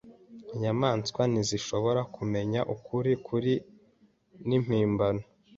Inyamaswa 0.53 1.21
ntizishobora 1.31 2.01
kumenya 2.15 2.61
ukuri 2.75 3.11
nukuri 3.15 3.53
nimpimbano. 4.47 5.23